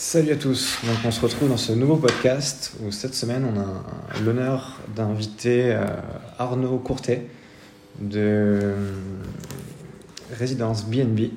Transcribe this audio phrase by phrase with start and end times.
[0.00, 3.58] Salut à tous, donc on se retrouve dans ce nouveau podcast où cette semaine on
[3.58, 5.84] a l'honneur d'inviter euh,
[6.38, 7.26] Arnaud Courtet
[8.00, 8.74] de
[10.38, 11.30] Résidence BNB.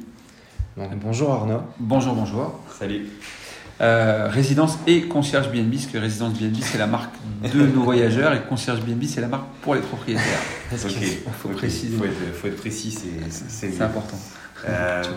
[0.77, 1.61] Donc bonjour Arnaud.
[1.79, 2.59] Bonjour, bonjour.
[2.77, 3.07] Salut.
[3.81, 7.15] Euh, résidence et concierge BNB, parce que Résidence BNB c'est la marque
[7.51, 10.23] de nos voyageurs et concierge BNB c'est la marque pour les propriétaires.
[10.71, 10.77] Ok,
[11.41, 11.55] faut ok.
[11.55, 11.97] préciser.
[11.97, 12.95] Faut être, faut être précis,
[13.49, 14.19] c'est- important.
[14.69, 15.01] Euh,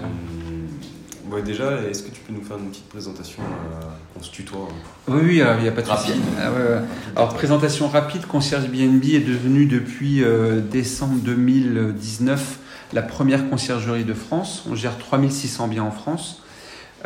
[1.31, 3.85] ouais, déjà, est-ce que tu peux nous faire une petite présentation euh,
[4.15, 4.75] qu'on se tutoie hein
[5.09, 5.89] Oui, oui, il n'y a pas de.
[5.89, 6.15] Rapide.
[6.39, 6.83] Ah, ouais, ouais.
[7.17, 12.59] Alors, présentation rapide, Concierge BNB est devenu depuis euh, décembre 2019
[12.93, 14.65] la première conciergerie de France.
[14.71, 16.43] On gère 3600 biens en France.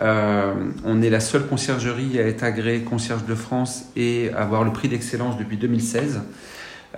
[0.00, 0.54] Euh,
[0.84, 4.72] on est la seule conciergerie à être agréée concierge de France et à avoir le
[4.72, 6.20] prix d'excellence depuis 2016.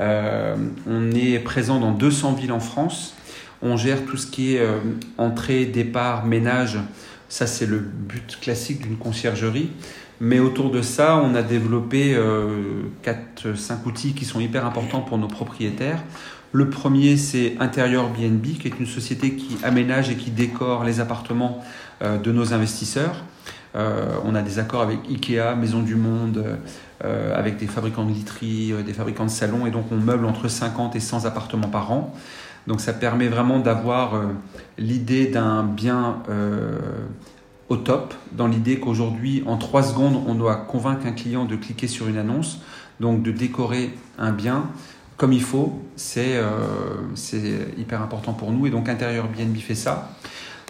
[0.01, 0.57] Euh,
[0.87, 3.15] on est présent dans 200 villes en France.
[3.63, 4.79] On gère tout ce qui est euh,
[5.19, 6.79] entrée, départ, ménage.
[7.31, 9.71] Ça, c'est le but classique d'une conciergerie.
[10.21, 12.15] Mais autour de ça, on a développé
[13.03, 16.03] 4-5 outils qui sont hyper importants pour nos propriétaires.
[16.53, 21.01] Le premier, c'est Intérieur BNB, qui est une société qui aménage et qui décore les
[21.01, 21.65] appartements
[22.03, 23.25] euh, de nos investisseurs.
[23.77, 26.59] Euh, on a des accords avec Ikea, Maison du Monde,
[27.05, 30.25] euh, avec des fabricants de literie, euh, des fabricants de salons, et donc on meuble
[30.25, 32.13] entre 50 et 100 appartements par an.
[32.71, 34.27] Donc ça permet vraiment d'avoir euh,
[34.79, 36.79] l'idée d'un bien euh,
[37.69, 41.89] au top, dans l'idée qu'aujourd'hui, en 3 secondes, on doit convaincre un client de cliquer
[41.89, 42.61] sur une annonce,
[43.01, 44.67] donc de décorer un bien
[45.17, 46.47] comme il faut, c'est euh,
[47.77, 50.13] hyper important pour nous, et donc Intérieur BNB fait ça.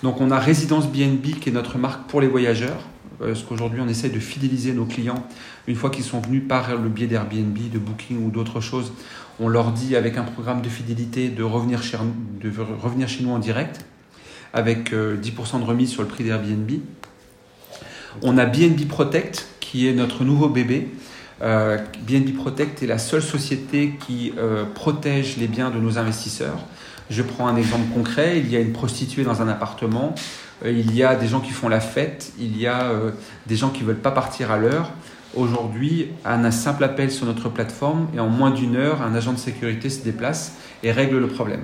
[0.03, 2.81] Donc on a Résidence BNB qui est notre marque pour les voyageurs,
[3.21, 5.27] parce qu'aujourd'hui on essaye de fidéliser nos clients
[5.69, 8.93] une fois qu'ils sont venus par le biais d'Airbnb, de Booking ou d'autres choses.
[9.39, 11.99] On leur dit avec un programme de fidélité de revenir chez,
[12.43, 13.85] de revenir chez nous en direct
[14.53, 16.71] avec euh, 10% de remise sur le prix d'Airbnb.
[18.23, 20.89] On a BNB Protect qui est notre nouveau bébé.
[21.43, 26.59] Euh, BNB Protect est la seule société qui euh, protège les biens de nos investisseurs.
[27.09, 28.39] Je prends un exemple concret.
[28.39, 30.15] Il y a une prostituée dans un appartement.
[30.65, 32.33] Euh, il y a des gens qui font la fête.
[32.39, 33.13] Il y a euh,
[33.47, 34.93] des gens qui veulent pas partir à l'heure.
[35.37, 39.39] Aujourd'hui, un simple appel sur notre plateforme et en moins d'une heure, un agent de
[39.39, 41.63] sécurité se déplace et règle le problème.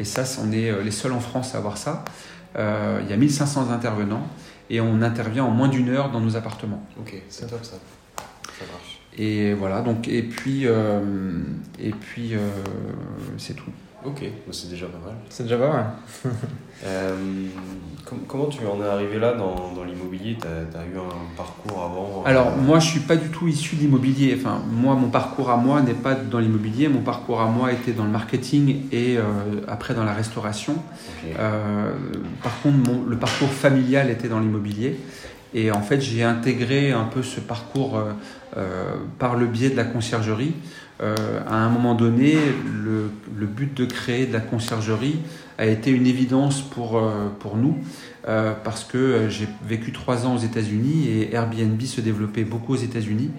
[0.00, 2.04] Et ça, on est euh, les seuls en France à avoir ça.
[2.56, 4.26] Euh, il y a 1500 intervenants
[4.70, 6.84] et on intervient en moins d'une heure dans nos appartements.
[6.98, 7.76] Ok, c'est top ça.
[8.58, 9.00] Ça marche.
[9.18, 11.00] Et voilà, donc, et puis, euh,
[11.78, 12.38] et puis euh,
[13.38, 13.70] c'est tout.
[14.06, 15.16] Ok, bah, c'est déjà pas mal.
[15.28, 15.86] C'est déjà pas mal.
[16.84, 17.14] Euh,
[18.04, 20.36] com- comment tu en es arrivé là dans, dans l'immobilier?
[20.40, 23.76] Tu as, eu un parcours avant euh, Alors, moi, je suis pas du tout issu
[23.76, 24.36] de l'immobilier.
[24.38, 26.86] Enfin, moi, mon parcours à moi n'est pas dans l'immobilier.
[26.88, 29.22] Mon parcours à moi était dans le marketing et euh,
[29.66, 30.74] après dans la restauration.
[32.42, 35.00] Par contre, mon- le parcours familial était dans l'immobilier.
[35.54, 37.98] Et en fait, j'ai intégré un peu ce parcours
[39.18, 40.54] par le biais de la conciergerie.
[41.02, 41.14] Euh,
[41.46, 42.36] à un moment donné,
[42.84, 43.10] le,
[43.46, 45.18] but de créer de la conciergerie
[45.58, 47.78] a été une évidence pour, euh, pour nous,
[48.28, 52.78] euh, parce que j'ai vécu trois ans aux États-Unis et Airbnb se développait beaucoup aux
[52.78, 53.30] États-Unis.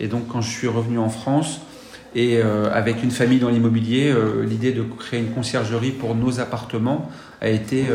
[0.00, 1.60] Et donc, quand je suis revenu en France,
[2.16, 4.14] et avec une famille dans l'immobilier,
[4.44, 7.10] l'idée de créer une conciergerie pour nos appartements
[7.40, 7.86] a été,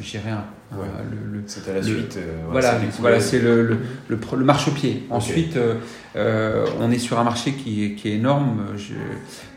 [0.00, 0.84] je dirais, un- Ouais.
[1.10, 2.16] le, C'était la le- suite.
[2.18, 5.04] euh, voilà, voilà c'est le, le, le, marchepied.
[5.08, 5.76] Ensuite, euh,
[6.16, 8.66] euh, on est sur un marché qui est, qui est énorme.
[8.76, 8.92] Je-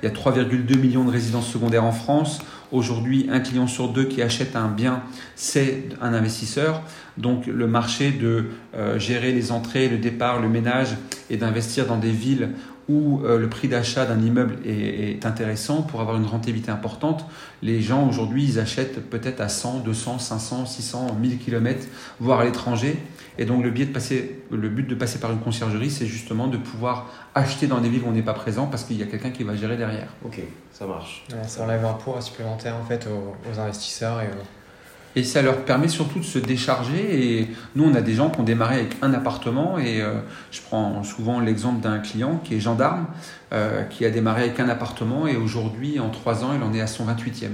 [0.02, 2.40] il y a 3,2 millions de résidences secondaires en France.
[2.72, 5.04] Aujourd'hui, un client sur deux qui achète un bien,
[5.36, 6.82] c'est un investisseur.
[7.18, 8.46] Donc, le marché de
[8.76, 10.96] euh, gérer les entrées, le départ, le ménage
[11.30, 12.52] et d'investir dans des villes
[12.90, 17.26] où euh, le prix d'achat d'un immeuble est, est intéressant pour avoir une rentabilité importante.
[17.62, 21.86] Les gens aujourd'hui, ils achètent peut-être à 100, 200, 500, 600, 1000 km,
[22.20, 22.98] voire à l'étranger.
[23.38, 26.48] Et donc le, biais de passer, le but de passer par une conciergerie, c'est justement
[26.48, 29.06] de pouvoir acheter dans des villes où on n'est pas présent parce qu'il y a
[29.06, 30.10] quelqu'un qui va gérer derrière.
[30.26, 30.42] Ok,
[30.74, 31.24] ça marche.
[31.32, 34.61] Ouais, ça enlève un poids supplémentaire en fait aux, aux investisseurs et aux-
[35.16, 37.40] Et ça leur permet surtout de se décharger.
[37.40, 39.78] Et nous, on a des gens qui ont démarré avec un appartement.
[39.78, 40.20] Et euh,
[40.52, 43.08] je prends souvent l'exemple d'un client qui est gendarme,
[43.54, 45.28] euh, qui a démarré avec un appartement.
[45.28, 47.50] Et aujourd'hui, en trois ans, il en est à son 28e.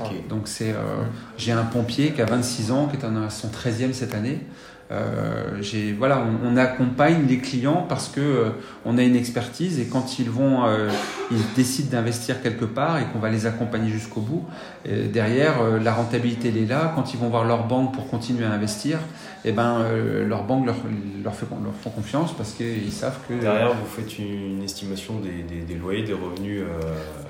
[0.00, 0.28] Ok.
[0.28, 1.02] Donc c'est, euh,
[1.36, 4.40] j'ai un pompier qui a 26 ans, qui est à son 13e cette année.
[4.90, 8.50] Euh, j'ai, voilà, on, on accompagne les clients parce que euh,
[8.84, 10.90] on a une expertise et quand ils vont, euh,
[11.30, 14.44] ils décident d'investir quelque part et qu'on va les accompagner jusqu'au bout.
[14.84, 16.92] Et derrière, la rentabilité elle est là.
[16.94, 18.98] Quand ils vont voir leur banque pour continuer à investir,
[19.44, 20.76] et ben euh, leur banque leur,
[21.24, 25.42] leur, fait, leur font confiance parce qu'ils savent que Derrière, vous faites une estimation des,
[25.42, 26.62] des, des loyers, des revenus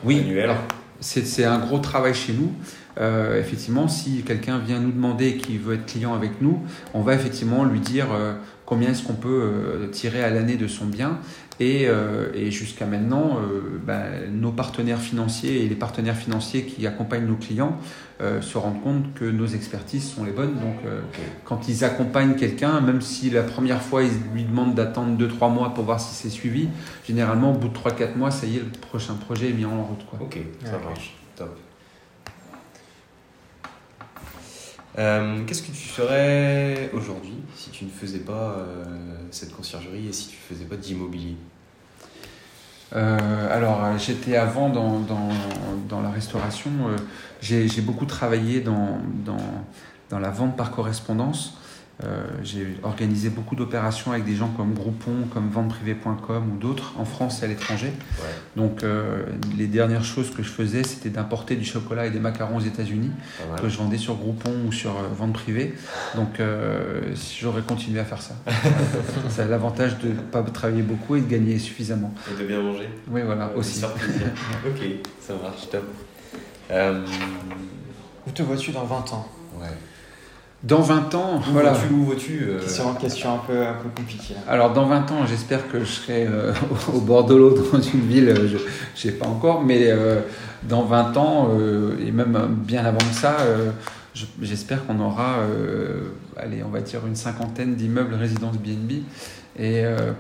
[0.05, 0.51] Oui, annuels.
[1.01, 2.53] c'est un gros travail chez nous.
[3.01, 6.61] Euh, effectivement, si quelqu'un vient nous demander et qui veut être client avec nous,
[6.95, 8.35] on va effectivement lui dire euh,
[8.67, 11.19] combien est-ce qu'on peut euh, tirer à l'année de son bien.
[11.61, 16.87] Et, euh, et jusqu'à maintenant, euh, ben, nos partenaires financiers et les partenaires financiers qui
[16.87, 17.77] accompagnent nos clients
[18.21, 20.55] euh, se rendent compte que nos expertises sont les bonnes.
[20.55, 21.03] Donc, euh,
[21.45, 25.75] quand ils accompagnent quelqu'un, même si la première fois ils lui demandent d'attendre 2-3 mois
[25.75, 26.69] pour voir si c'est suivi,
[27.07, 29.85] généralement au bout de 3-4 mois, ça y est, le prochain projet est mis en
[29.85, 30.05] route.
[30.07, 30.19] Quoi.
[30.23, 31.15] Ok, ça marche.
[31.37, 31.57] Top.
[34.99, 38.85] Euh, Qu'est-ce que tu ferais aujourd'hui si tu ne faisais pas euh,
[39.31, 41.37] cette conciergerie et si tu ne faisais pas d'immobilier?
[42.95, 46.71] Euh, alors, j'étais avant dans, dans, la restauration.
[47.41, 49.65] j'ai j'ai beaucoup travaillé dans, dans,
[50.11, 51.55] dans la vente par correspondance.
[52.05, 57.05] Euh, j'ai organisé beaucoup d'opérations avec des gens comme Groupon, comme venteprivée.com ou d'autres en
[57.05, 57.89] France et à l'étranger.
[58.19, 58.29] Ouais.
[58.57, 59.23] Donc, euh,
[59.57, 63.11] les dernières choses que je faisais, c'était d'importer du chocolat et des macarons aux États-Unis
[63.61, 65.75] que je vendais sur Groupon ou sur euh, vente privée.
[66.17, 68.35] Donc, euh, j'aurais continué à faire ça.
[69.29, 72.13] Ça a l'avantage de ne pas travailler beaucoup et de gagner suffisamment.
[72.35, 73.85] Et de bien manger Oui, voilà, Euh, aussi.
[74.67, 74.81] ok,
[75.21, 75.85] ça marche, top.
[76.71, 77.05] Euh,
[78.27, 79.29] Où te vois-tu dans 20 ans?
[79.61, 79.67] Ouais.
[80.63, 81.75] Dans 20 ans, Où voilà.
[81.93, 84.35] Où vas-tu euh, Question, question un peu, un peu compliquée.
[84.49, 86.53] Alors, dans 20 ans, j'espère que je serai euh,
[86.95, 88.61] au bord de l'eau dans une ville, euh, je ne
[88.95, 90.21] sais pas encore, mais euh,
[90.63, 93.71] dans 20 ans, euh, et même bien avant que ça, euh,
[94.43, 96.01] j'espère qu'on aura, euh,
[96.37, 99.03] allez, on va dire une cinquantaine d'immeubles résidences BNB.
[99.59, 100.13] Et euh,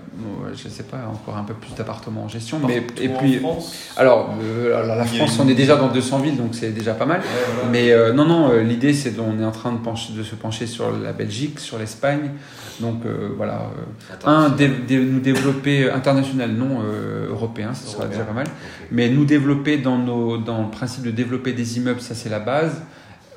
[0.55, 2.61] je ne sais pas, encore un peu plus d'appartements en gestion.
[2.67, 5.89] Mais, partout et en puis, France alors, euh, la France, une- on est déjà dans
[5.89, 7.21] 200 villes, donc c'est déjà pas mal.
[7.21, 7.71] Ouais, voilà.
[7.71, 10.35] Mais euh, non, non, euh, l'idée c'est qu'on est en train de, pencher- de se
[10.35, 12.33] pencher sur la Belgique, sur l'Espagne.
[12.81, 17.73] Donc euh, voilà, euh, Attends, un, c'est- dé- dé- nous développer international, non euh, européen,
[17.73, 18.47] ça sera déjà pas mal.
[18.91, 22.38] Mais nous développer dans, nos, dans le principe de développer des immeubles, ça c'est la
[22.41, 22.83] base.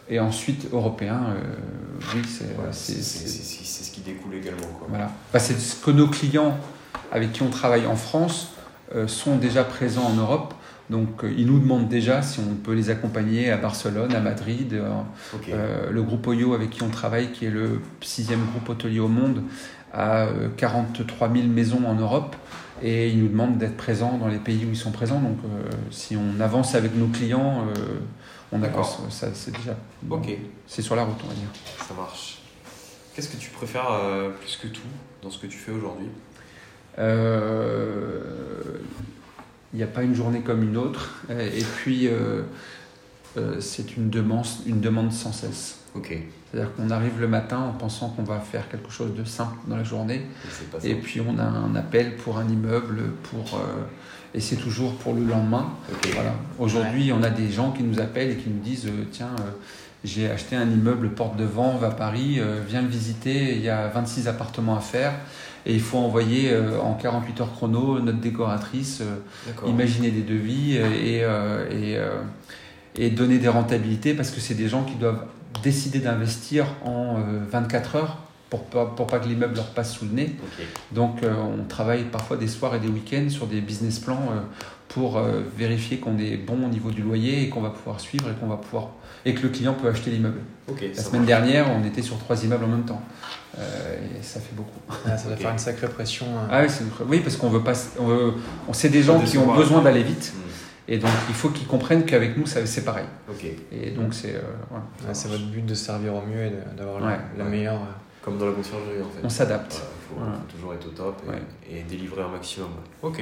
[0.09, 1.41] Et ensuite, européen, euh,
[2.13, 4.67] oui, c'est c'est ce qui découle également.
[4.77, 4.87] Quoi.
[4.89, 5.11] voilà.
[5.33, 6.57] Bah, c'est ce que nos clients
[7.11, 8.51] avec qui on travaille en France
[8.95, 10.53] euh, sont déjà présents en Europe.
[10.91, 14.79] Donc euh, ils nous demandent déjà si on peut les accompagner à Barcelone, à Madrid,
[15.33, 15.49] Ok.
[15.49, 19.07] euh, le groupe Oyo avec qui on travaille, qui est le sixième groupe hôtelier au
[19.07, 19.41] monde,
[19.93, 22.35] a euh, 43 000 maisons en Europe
[22.83, 25.19] et ils nous demandent d'être présents dans les pays où ils sont présents.
[25.19, 27.73] Donc euh, si on avance avec nos clients, euh,
[28.51, 28.85] on a D'accord.
[29.09, 29.75] ça, c'est déjà
[30.09, 30.29] Ok,
[30.67, 31.47] c'est sur la route, on va dire.
[31.87, 32.39] ça marche.
[33.13, 34.81] Qu'est-ce que tu préfères euh, plus que tout
[35.21, 36.07] dans ce que tu fais aujourd'hui?
[36.99, 38.79] Euh,
[39.73, 42.43] Il n'y a pas une journée comme une autre Euh, et puis euh,
[43.37, 45.79] euh, c'est une demande, une demande sans cesse.
[46.51, 49.77] C'est-à-dire qu'on arrive le matin en pensant qu'on va faire quelque chose de simple dans
[49.77, 50.21] la journée
[50.83, 53.83] Et puis on a un appel pour un immeuble, pour, euh,
[54.33, 55.69] et c'est toujours pour le lendemain.
[56.13, 56.33] Voilà.
[56.59, 59.51] Aujourd'hui, on a des gens qui nous appellent et qui nous disent euh, Tiens, euh,
[60.05, 63.69] j'ai acheté un immeuble porte de Vanves à Paris, euh, viens le visiter, il y
[63.69, 65.13] a 26 appartements à faire.
[65.65, 70.77] Et il faut envoyer euh, en 48 heures chrono notre décoratrice, euh, imaginer des devis
[70.77, 72.21] euh, et, euh, et, euh,
[72.97, 75.25] et donner des rentabilités parce que c'est des gens qui doivent
[75.63, 78.17] décider d'investir en euh, 24 heures
[78.49, 80.35] pour pas, pour pas que l'immeuble leur passe sous le nez.
[80.91, 84.39] Donc euh, on travaille parfois des soirs et des week-ends sur des business plans euh,
[84.87, 88.29] pour euh, vérifier qu'on est bon au niveau du loyer et qu'on va pouvoir suivre
[88.29, 88.89] et qu'on va pouvoir
[89.25, 90.39] et que le client peut acheter l'immeuble.
[90.69, 91.25] La semaine marche.
[91.27, 93.01] dernière, on était sur trois immeubles en même temps.
[93.57, 94.79] Euh, et ça fait beaucoup.
[95.07, 95.41] Ah, ça doit Ok.
[95.41, 96.27] faire une sacrée pression.
[96.27, 96.47] euh.
[96.51, 96.61] Ah
[97.07, 97.73] oui, parce qu'on veut pas.
[97.99, 98.33] On, veut,
[98.67, 100.44] on sait des gens qui ont besoin d'aller vite Hmm,
[100.87, 103.05] et donc il faut qu'ils comprennent qu'avec nous ça- c'est pareil.
[103.71, 104.85] Et donc c'est euh, voilà.
[105.07, 107.19] Ouais, c'est votre but de servir au mieux et d'avoir la- Ouais.
[107.37, 107.49] la Ouais.
[107.49, 107.75] meilleure.
[107.75, 107.85] euh,
[108.21, 109.19] comme dans la conciergerie en fait.
[109.23, 109.73] on s'adapte.
[109.73, 110.33] Voilà, il faut, Voilà.
[110.37, 111.41] faut toujours être au top et, Ouais.
[111.79, 112.69] et délivrer un maximum.
[113.03, 113.21] Ok.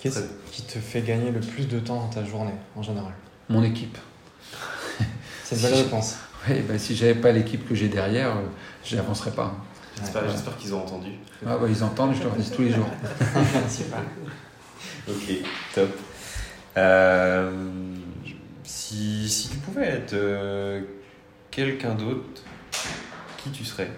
[0.00, 3.12] Qu'est-ce Très- qui te fait gagner le plus de temps dans ta journée en général?
[3.48, 3.96] Mon équipe.
[5.44, 6.16] C'est une belle Si- réponse.
[6.48, 8.40] Oui, bah, si j'avais pas l'équipe que j'ai derrière, euh,
[8.84, 9.54] j'avancerais pas.
[10.00, 10.28] J'espère Ouais.
[10.30, 11.10] j'espère qu'ils ont entendu.
[11.46, 12.88] Ah, bah, ils entendent, je leur dis tous les jours.
[13.68, 14.00] Super.
[15.08, 15.32] Ok,
[15.74, 15.88] top.
[16.76, 17.50] Euh,
[18.64, 20.80] si, si tu pouvais être euh,
[21.50, 22.42] quelqu'un d'autre,
[23.42, 23.90] qui tu serais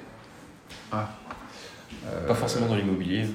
[0.93, 3.27] Euh, Pas forcément dans l'immobilier.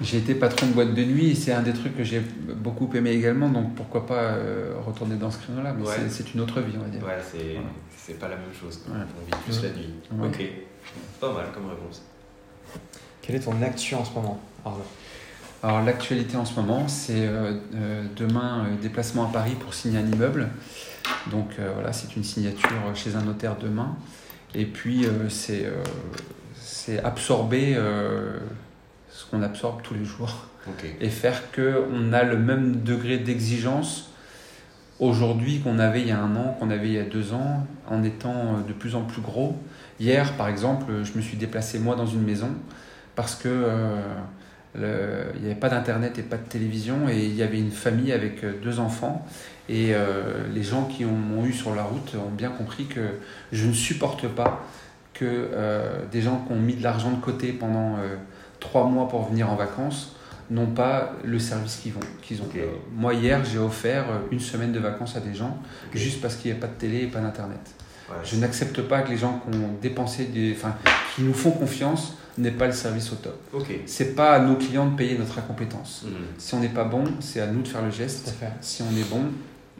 [0.00, 2.90] J'ai été patron de boîte de nuit et c'est un des trucs que j'ai beaucoup
[2.94, 4.36] aimé également, donc pourquoi pas
[4.84, 5.94] retourner dans ce créneau-là, mais Ouais.
[6.10, 7.02] c'est- une autre vie, on va dire.
[7.02, 7.68] Ouais, c'est Voilà.
[7.96, 8.78] c'est pas la même chose.
[8.84, 8.94] quoi.
[8.94, 9.00] Ouais.
[9.20, 9.94] On vit plus la nuit.
[10.12, 10.28] Ouais.
[10.28, 12.02] Ok, pas mal comme réponse.
[13.22, 14.84] Quelle est ton actu en ce moment, Arnaud?
[15.62, 19.98] Alors l'actualité en ce moment, c'est euh, euh, demain euh, déplacement à Paris pour signer
[19.98, 20.48] un immeuble.
[21.30, 23.96] Donc voilà, c'est une signature chez un notaire demain.
[24.54, 25.66] Et puis c'est
[26.54, 27.76] c'est absorber
[29.10, 30.46] ce qu'on absorbe tous les jours
[31.00, 34.10] et faire que on a le même degré d'exigence
[34.98, 37.66] aujourd'hui qu'on avait il y a un an, qu'on avait il y a deux ans,
[37.88, 39.56] en étant de plus en plus gros.
[40.00, 42.50] Hier, par exemple, je me suis déplacé moi dans une maison
[43.16, 43.98] parce que euh,
[44.80, 47.70] le- il n'y avait pas d'internet et pas de télévision et il y avait une
[47.70, 49.26] famille avec euh, deux enfants
[49.68, 53.00] et euh, les gens qui ont- m'ont eu sur la route ont bien compris que
[53.52, 54.64] je ne supporte pas
[55.14, 58.16] que euh, des gens qui ont mis de l'argent de côté pendant euh,
[58.60, 60.14] trois mois pour venir en vacances
[60.50, 61.76] n'ont pas le service
[62.22, 62.44] qu'ils ont.
[62.94, 65.58] Moi hier j'ai offert une semaine de vacances à des gens
[65.92, 67.58] juste parce qu'il n'y a pas de télé et pas d'internet.
[68.08, 68.16] Ouais.
[68.24, 70.74] Je n'accepte pas que les gens qui ont dépensé des, enfin,
[71.14, 73.38] qui nous font confiance n'aient pas le service au top.
[73.52, 73.66] Ok.
[73.86, 76.04] C'est pas à nos clients de payer notre incompétence.
[76.06, 76.12] Mhm.
[76.38, 78.28] Si on n'est pas bon, c'est à nous de faire le geste.
[78.38, 78.52] fait.
[78.60, 79.22] Si on est bon,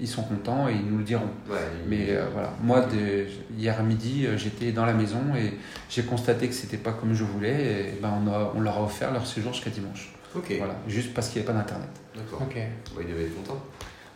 [0.00, 1.28] ils sont contents et ils nous le diront.
[1.50, 1.56] Ouais,
[1.86, 3.26] Mais euh, voilà, moi, de-
[3.58, 5.54] hier midi, euh, j'étais dans la maison et
[5.88, 7.90] j'ai constaté que c'était pas comme je voulais.
[7.94, 10.12] Et ben, on, a- on leur a offert leur séjour jusqu'à dimanche.
[10.34, 10.52] Ok.
[10.58, 11.88] Voilà, juste parce qu'il n'y avait pas d'internet.
[12.14, 12.42] D'accord.
[12.42, 12.56] Ok.
[12.94, 13.62] Bon, il devait être content.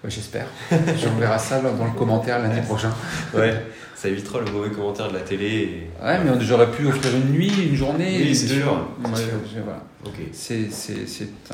[0.02, 0.46] Ouais, J'espère.
[0.72, 2.92] On verra ça dans le commentaire lundi prochain.
[3.34, 3.62] Ouais.
[3.94, 5.46] Ça évitera le mauvais commentaire de la télé.
[5.46, 5.90] Et...
[6.02, 8.18] Ouais, mais on- j'aurais pu offrir une nuit, une journée.
[8.22, 9.82] Oui, c'est sûr, Ouais, c'est voilà.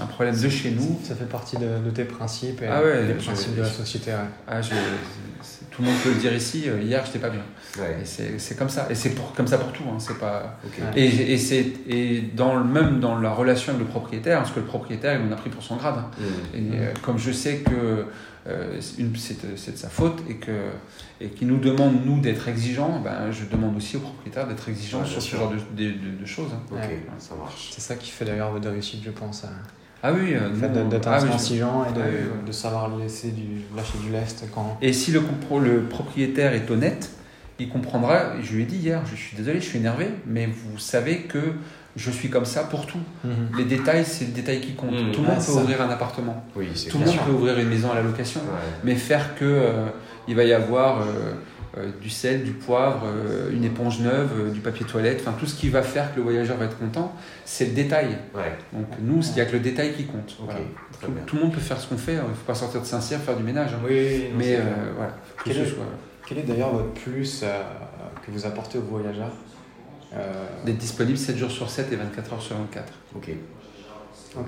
[0.00, 1.00] Un problème de chez nous.
[1.03, 3.69] Ça fait partie de, de tes principes et Ah ouais, des je- principes de la
[3.69, 4.12] société.
[4.12, 4.19] ouais.
[4.47, 4.69] Ah, je-
[5.76, 6.64] tout le monde peut le dire ici.
[6.68, 7.42] euh, Hier, j'étais pas bien.
[7.78, 7.99] Ouais.
[8.04, 8.87] C'est c'est comme ça.
[8.90, 9.85] Et c'est pour- comme ça pour tout.
[9.90, 10.59] hein, C'est pas.
[10.97, 14.61] Et, et c'est et dans le même dans la relation avec le propriétaire, parce que
[14.61, 15.97] le propriétaire, il m'en a pris pour son grade.
[15.99, 16.11] hein.
[16.54, 16.75] Mhm.
[16.75, 18.06] Et euh, comme je sais que
[18.49, 19.02] euh, c'est
[19.73, 20.52] de sa faute et que
[21.21, 25.00] et qu'il nous demande nous d'être exigeants, ben je demande aussi au propriétaire d'être exigeant
[25.00, 26.50] Ouais, sur ce genre de, de- de- de choses.
[26.54, 26.61] hein.
[26.71, 27.02] Ok, Ouais.
[27.18, 27.71] ça marche.
[27.73, 29.45] C'est ça qui fait d'ailleurs votre réussite, je pense.
[30.03, 30.35] Ah oui.
[30.35, 33.99] euh, d'être ah oui, je- intransigeant et de, Ah oui, de savoir laisser du, lâcher
[34.05, 34.76] du lest quand.
[34.83, 35.21] Et si le,
[35.61, 37.11] le propriétaire est honnête,
[37.59, 38.41] il comprendra.
[38.43, 41.38] Je lui ai dit hier, je suis désolé, je suis énervé, mais vous savez que
[41.97, 42.99] je suis comme ça pour tout.
[43.57, 44.93] Les détails, c'est le détail qui compte.
[44.93, 45.12] Mhm.
[45.12, 45.61] Tout le monde peut ça.
[45.62, 46.45] ouvrir un appartement.
[46.55, 48.41] Oui, c'est Tout le monde peut ouvrir une maison à la location.
[48.41, 48.47] Ouais.
[48.85, 49.87] Mais faire que euh,
[50.29, 51.33] il va y avoir euh,
[52.00, 55.54] du sel, du poivre, euh, une éponge neuve, euh, du papier toilette, enfin tout ce
[55.54, 57.14] qui va faire que le voyageur va être content,
[57.45, 58.16] c'est le détail.
[58.35, 58.56] Ouais.
[58.73, 60.37] Donc nous, il n'y a que le détail qui compte.
[60.40, 60.61] Voilà.
[61.26, 63.18] Tout, le monde peut faire ce qu'on fait, il ne faut pas sortir de Saint-Cyr,
[63.18, 63.73] faire du ménage.
[63.75, 63.80] hein.
[63.87, 64.62] Oui, non, Mais euh,
[64.97, 65.85] voilà, faut que Quel ce est- soit
[66.26, 67.62] Quel est d'ailleurs votre plus euh,
[68.25, 69.33] que vous apportez aux voyageurs
[70.14, 70.33] Euh,
[70.64, 72.92] d'être disponible 7 jours sur 7 et 24 heures sur 24.
[73.16, 73.30] Ok.
[74.38, 74.47] Ok.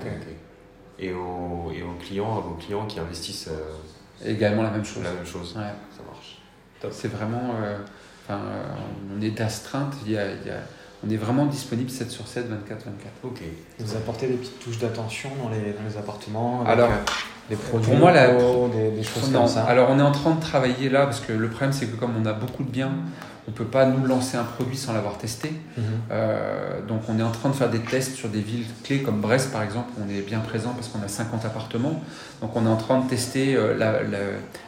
[0.97, 5.03] Et aux, et aux clients, à vos clients qui investissent euh, Également la même chose.
[5.03, 5.53] la même chose.
[5.55, 5.63] Ouais.
[5.95, 6.41] Ça marche.
[6.91, 7.51] C'est vraiment.
[7.63, 7.77] euh,
[8.27, 8.63] enfin, euh,
[9.17, 10.61] on est d'astreinte, il y a- il y a-
[11.05, 13.11] on est vraiment disponible 7 sur 7, 24 24.
[13.23, 13.41] Ok.
[13.79, 16.95] Vous apportez des petites touches d'attention dans les, dans les appartements avec, Alors, euh,
[17.49, 19.63] des produits pour moi, la- des, des choses Non, comme ça.
[19.63, 22.11] alors on est en train de travailler là parce que le problème c'est que comme
[22.21, 22.91] on a beaucoup de biens,
[23.47, 25.51] on peut pas nous lancer un produit sans l'avoir testé.
[25.77, 25.83] Mhm.
[26.11, 29.21] Euh, donc on est en train de faire des tests sur des villes clés comme
[29.21, 32.01] Brest par exemple, où on est bien présent parce qu'on a 50 appartements.
[32.41, 34.17] Donc on est en train de tester euh, la- la-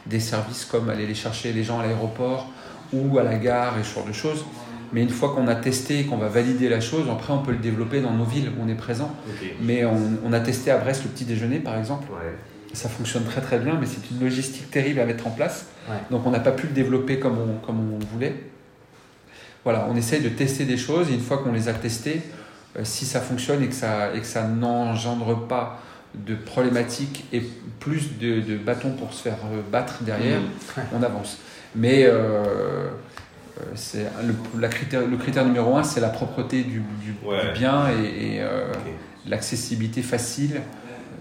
[0.06, 2.48] des services comme aller les chercher les gens à l'aéroport
[2.92, 4.44] ou à la gare et ce genre de choses.
[4.92, 7.52] Mais une fois qu'on a testé et qu'on va valider la chose, après on peut
[7.52, 9.10] le développer dans nos villes où on est présent.
[9.62, 12.08] Mais on, on a testé à Brest le petit déjeuner par exemple.
[12.12, 12.34] Ouais.
[12.74, 15.66] Ça fonctionne très très bien, mais c'est une logistique terrible à mettre en place.
[15.88, 15.96] Ouais.
[16.10, 18.34] Donc on n'a pas pu le développer comme on, comme on voulait.
[19.64, 22.22] Voilà, on essaye de tester des choses et une fois qu'on les a testées,
[22.76, 25.80] euh, si ça fonctionne et que ça, et que ça n'engendre pas
[26.14, 27.42] de problématiques et
[27.80, 30.84] plus de, de bâtons pour se faire euh, battre derrière, Mhm.
[30.94, 31.38] on avance.
[31.74, 32.88] Mais euh,
[33.74, 37.46] c'est le, la critère, le critère numéro un, c'est la propreté du, du- Ouais.
[37.52, 38.66] du bien et, et, euh,
[39.26, 40.60] l'accessibilité facile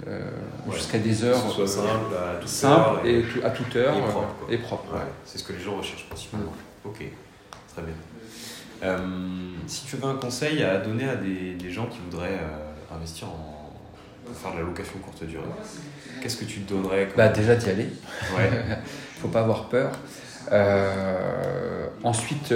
[0.07, 0.19] euh,
[0.67, 0.75] Ouais.
[0.75, 3.75] jusqu'à des Que heures ce soit simple, à toute simple heure et tout- à toute
[3.75, 4.47] heure et propre, quoi.
[4.53, 4.93] et propre.
[4.95, 6.53] Ouais, c'est ce que les gens recherchent principalement.
[6.83, 6.97] Ok,
[7.73, 7.93] très bien.
[8.83, 8.97] Euh,
[9.67, 13.27] si tu avais un conseil à donner à des, des gens qui voudraient euh, investir
[13.27, 13.69] en
[14.33, 15.43] faire de la location courte durée,
[16.21, 17.89] qu'est-ce que tu te donnerais comme- Bah déjà d'y aller,
[18.35, 18.49] Ouais,
[19.21, 19.91] faut pas avoir peur.
[20.51, 22.53] Euh, ensuite,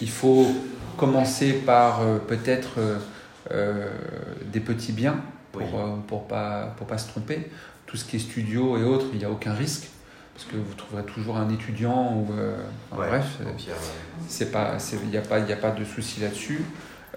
[0.00, 0.46] il faut
[0.96, 2.78] commencer par peut-être
[4.52, 5.20] des petits biens
[5.52, 5.68] pour Oui.
[6.06, 7.50] pour pas pour pas se tromper.
[7.86, 9.88] Tout ce qui est studio et autres, il n'y a aucun risque
[10.40, 12.56] parce que vous trouverez toujours un étudiant ou euh,
[12.90, 13.24] enfin, Ouais, bref.
[14.28, 16.62] c'est pas il n'y a pas il a pas de souci là-dessus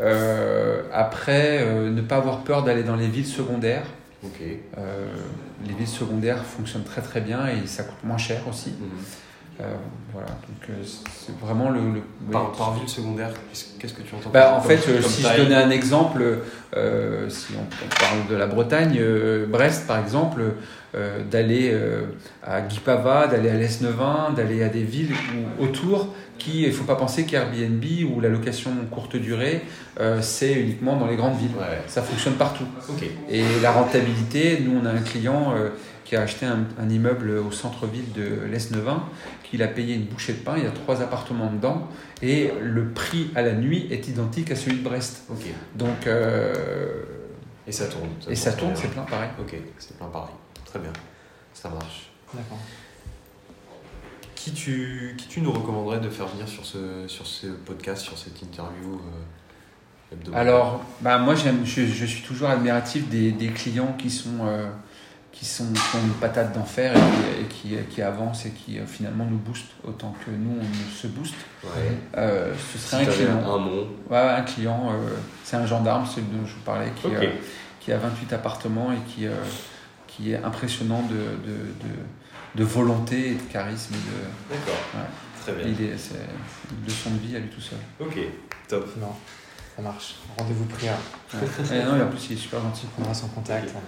[0.02, 3.86] Euh, après euh, ne pas avoir peur d'aller dans les villes secondaires.
[4.78, 5.06] Euh,
[5.68, 8.90] les villes secondaires fonctionnent très très bien et ça coûte moins cher aussi Mhm.
[10.12, 12.58] Voilà donc euh, c'est vraiment le, le- Par, oui.
[12.58, 13.32] par ville secondaire,
[13.80, 16.24] qu'est-ce que tu entends Bah, en fait, euh, si taille je donnais un exemple,
[16.76, 20.44] euh, si on, on parle de la Bretagne, euh, Brest par exemple,
[20.96, 22.04] euh, d'aller euh,
[22.44, 25.14] à Guipava, d'aller à l'Esnevin, d'aller à des villes
[25.60, 29.62] où autour qui, il faut pas penser qu'Airbnb ou la location courte durée,
[30.00, 31.56] euh, c'est uniquement dans les grandes villes.
[31.58, 31.82] Ouais.
[31.88, 32.66] Ça fonctionne partout.
[33.30, 35.70] Et la rentabilité, nous on a un client euh,
[36.06, 39.04] qui a acheté un, un immeuble au centre-ville de l'Est-Neuvin,
[39.44, 41.88] qu'il a payé une bouchée de pain, il y a trois appartements dedans,
[42.22, 45.24] et le prix à la nuit est identique à celui de Brest.
[45.76, 46.54] Donc, euh,
[47.68, 48.10] Et ça tourne.
[48.30, 49.30] et ça tourne, c'est plein pareil.
[49.40, 50.34] Ok, c'est plein pareil.
[50.66, 50.92] Très bien.
[51.54, 52.10] Ça marche.
[52.34, 52.58] D'accord.
[54.44, 58.18] Qui tu, qui tu nous recommanderais de faire venir sur ce, sur ce podcast, sur
[58.18, 63.48] cette interview euh, hebdomadaire Alors, bah, moi j'aime, je, je suis toujours admiratif des, des
[63.48, 64.68] clients qui sont, euh,
[65.32, 68.80] qui sont qui ont une patate d'enfer et, qui, et qui, qui avancent et qui
[68.80, 71.36] euh, finalement nous boostent autant que nous on se booste.
[71.64, 71.98] Ouais.
[72.18, 73.38] Euh, ce Si serait un client.
[73.38, 73.88] un nom.
[74.10, 74.92] Ouais, un client,
[75.46, 77.08] c'est un gendarme, celui dont je vous parlais, qui,
[77.80, 79.26] qui a 28 appartements et qui,
[80.06, 81.58] qui est impressionnant de, de,
[81.88, 81.96] de,
[82.56, 83.94] de volonté et de charisme.
[83.96, 84.82] et de- D'accord.
[84.96, 85.08] Ouais.
[85.42, 85.66] Très bien.
[85.78, 87.80] il est, c'est une leçon de vie à lui tout seul.
[88.00, 88.18] Ok,
[88.68, 88.88] top.
[89.00, 89.12] Non,
[89.76, 90.16] ça marche.
[90.38, 90.88] Rendez-vous pris.
[90.88, 90.94] hein.
[91.34, 91.78] Ouais.
[91.78, 92.86] Et non, et en plus, il est super gentil.
[92.92, 93.70] On prendra son contact.
[93.70, 93.82] Ok.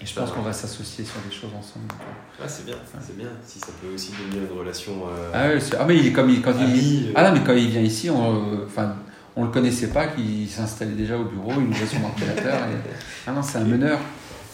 [0.00, 1.84] Et je pense qu'on va s'associer sur des choses ensemble.
[1.92, 2.42] euh.
[2.42, 3.28] Ah, c'est bien, c'est bien.
[3.46, 4.92] Si ça peut aussi devenir une relation.
[5.08, 7.38] euh, Ah, ouais, c'est- ah, mais il est comme il, quand il, euh, ah non,
[7.38, 8.96] mais quand il vient ici, on, enfin,
[9.36, 12.54] on le connaissait pas, qu'il s'installait déjà au bureau, il ouvrait son ordinateur.
[12.54, 12.90] Et...
[13.28, 13.98] Ah non, c'est un meneur.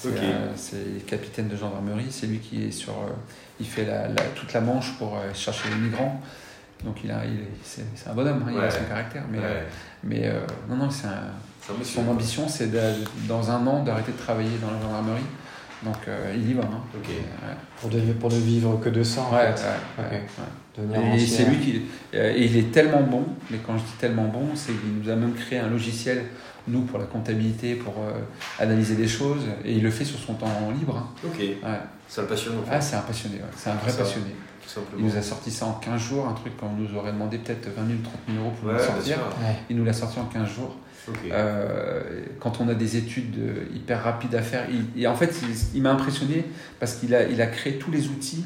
[0.00, 0.54] C'est euh,
[0.94, 2.92] le capitaine de gendarmerie, c'est lui qui est sur.
[2.92, 3.10] euh,
[3.60, 6.20] il fait la, la- toute la manche pour euh, chercher les migrants.
[6.84, 9.24] Donc il a, il c'est, un bonhomme, hein, il a son caractère.
[9.30, 9.64] Mais, ouais, euh,
[10.04, 11.08] mais euh, non, non, c'est
[11.84, 12.70] son ambition, c'est
[13.26, 15.22] dans un an d'arrêter de travailler dans la gendarmerie.
[15.84, 16.62] Donc euh, il y va.
[16.64, 16.80] hein.
[16.94, 17.00] Ouais,
[17.80, 19.62] Pour, de, pour ne vivre que de ça, en ouais, fait.
[19.64, 20.12] ouais, Ok.
[20.12, 20.86] ouais, ouais.
[20.86, 21.82] Devenir Et c'est lui qui.
[22.14, 25.08] euh, Et il est tellement bon, mais quand je dis tellement bon, c'est qu'il nous
[25.10, 26.24] a même créé un logiciel,
[26.66, 28.12] nous, pour la comptabilité, pour euh,
[28.62, 30.46] analyser des choses, et il le fait sur son temps
[30.78, 30.96] libre.
[30.96, 31.08] hein.
[31.24, 31.56] Ok, Ouais.
[32.08, 32.70] ça le passionne en fait.
[32.74, 33.42] Ah, c'est un passionné, ouais.
[33.56, 34.26] c'est un vrai Ça passionné.
[34.30, 35.06] tout Il simplement.
[35.08, 37.86] nous a sorti ça en 15 jours, un truc qu'on nous aurait demandé peut-être 20
[37.86, 39.18] 000, 30 000 euros pour bien sortir.
[39.70, 40.76] Il nous l'a sorti en 15 jours.
[41.32, 45.34] Euh, quand on a des études euh, hyper rapides à faire, il, et en fait,
[45.42, 46.44] il, il m'a impressionné
[46.80, 48.44] parce qu'il a, il a créé tous les outils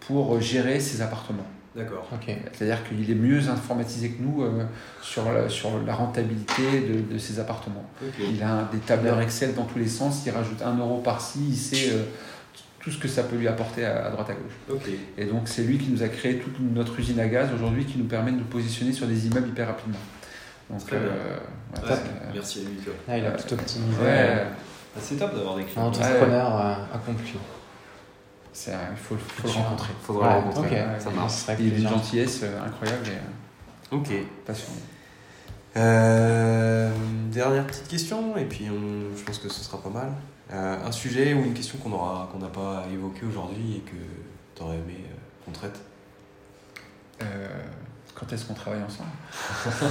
[0.00, 1.46] pour euh, gérer ses appartements.
[1.74, 2.06] D'accord.
[2.54, 4.64] C'est-à-dire qu'il est mieux informatisé que nous euh,
[5.00, 7.88] sur, la, sur la rentabilité de, de ses appartements.
[8.18, 11.56] Il a des tableurs Excel dans tous les sens, il rajoute un euro par-ci, il
[11.56, 12.02] sait euh,
[12.78, 14.76] tout ce que ça peut lui apporter à, à droite à gauche.
[15.16, 17.96] Et donc c'est lui qui nous a créé toute notre usine à gaz aujourd'hui qui
[17.96, 19.96] nous permet de nous positionner sur des immeubles hyper rapidement.
[20.70, 21.08] Donc, Très bien.
[21.08, 22.76] ouais, Ouais, c'est- merci à lui.
[22.78, 22.92] quoi.
[23.08, 24.02] Ah, il a Euh, tout optimisé.
[24.02, 24.46] ouais,
[24.94, 25.86] Ah, c'est top d'avoir des Un clients.
[25.86, 27.32] entrepreneur euh, accompli.
[28.68, 29.92] un- il faut, faut le rencontrer.
[30.02, 30.82] Faudra Ouais, le rencontrer.
[30.98, 31.32] Ça marche.
[31.58, 34.08] Il a une gentillesse euh, incroyable et euh, Ok.
[34.46, 34.80] passionné.
[35.76, 36.90] Euh,
[37.30, 40.12] dernière petite question, et puis on- je pense que ce sera pas mal.
[40.52, 43.96] Euh, un sujet ou une question qu'on aura qu'on n'a pas évoqué aujourd'hui et que
[44.54, 45.14] tu aurais aimé euh,
[45.46, 45.76] qu'on traite?
[45.76, 45.91] Euh,
[48.22, 49.08] quand est-ce qu'on travaille ensemble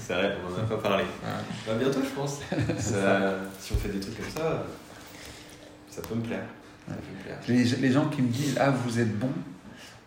[0.00, 1.04] C'est vrai, on n'en a pas parlé.
[1.04, 1.30] Ouais.
[1.66, 2.40] Bah, bientôt, je pense.
[2.78, 4.64] Ça- si on fait des trucs comme ça,
[5.90, 6.44] ça peut me plaire.
[6.86, 7.38] Ça peut me plaire.
[7.48, 9.30] les, les gens qui me disent Ah, vous êtes bon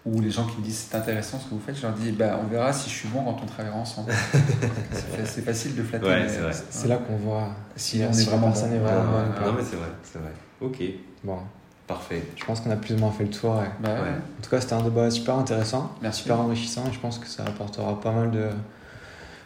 [0.05, 2.11] ou les gens qui me disent c'est intéressant ce que vous faites, je leur dis
[2.11, 4.13] bah, on verra si je suis bon quand on travaillera ensemble.
[5.25, 6.05] c'est facile de flatter.
[6.05, 6.27] Ouais,
[6.69, 8.75] c'est là qu'on voit Si si, on est si vraiment personne bon.
[8.75, 9.45] est vraiment Ah, bonne ou pas.
[9.47, 10.31] non, mais c'est vrai, c'est vrai.
[10.61, 10.81] Ok,
[11.23, 11.39] Bon,
[11.87, 12.21] parfait.
[12.35, 13.55] je pense qu'on a plus ou moins fait le tour.
[13.57, 13.69] ouais.
[13.79, 14.09] bah, ouais.
[14.09, 16.21] En tout cas, c'était un débat super intéressant, Merci.
[16.23, 16.83] super enrichissant.
[16.89, 18.47] et Je pense que ça apportera pas mal de,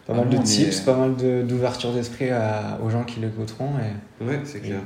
[0.07, 2.29] pas Ah mal non, de tips, est- pas mal de- d'ouverture d'esprit
[2.83, 3.71] aux gens qui l'écouteront.
[3.79, 4.79] Et Ouais, c'est clair.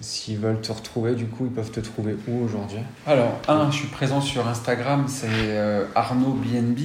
[0.00, 2.78] s'ils veulent te retrouver, du coup, ils peuvent te trouver où aujourd'hui?
[3.06, 6.78] Alors, un, je suis présent sur Instagram, c'est euh, Arnaud BNB.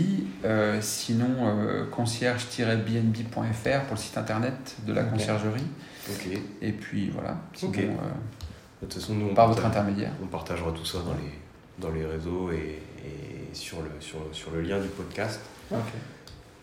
[0.46, 5.66] Euh, sinon, euh, concierge-bnb.fr pour le site internet de la conciergerie.
[6.10, 6.30] Ok.
[6.30, 7.38] De Et puis voilà.
[7.54, 7.80] Sinon, Ok.
[8.82, 10.12] Euh, toute façon, nous, on, par votre intermédiaire.
[10.24, 11.34] on partagera tout ça dans les,
[11.80, 15.40] dans les réseaux et, et sur, le, sur, sur le lien du podcast.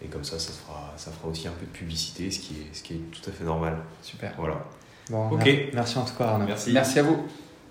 [0.02, 2.74] Et comme ça, ça fera, ça fera aussi un peu de publicité, ce qui est,
[2.74, 3.79] ce qui est tout à fait normal.
[4.02, 4.33] Super.
[4.37, 4.62] Voilà.
[5.09, 5.44] Bon, Ok.
[5.44, 6.46] mer- Merci en tout cas, Arnaud.
[6.46, 6.72] Merci.
[6.72, 7.26] Merci à vous.